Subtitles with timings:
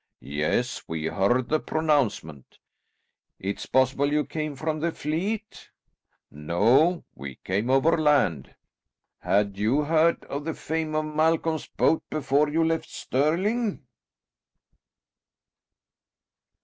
[0.21, 2.57] "Yes, we heard the pronouncement."
[3.37, 5.69] "It's possible you came from the fleet?"
[6.31, 7.03] "No.
[7.13, 8.55] We came overland."
[9.19, 13.85] "Had you heard of the fame of Malcolm's boat before you left Stirling?"